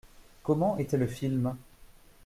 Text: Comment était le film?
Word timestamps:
Comment 0.41 0.79
était 0.79 0.97
le 0.97 1.05
film? 1.05 1.55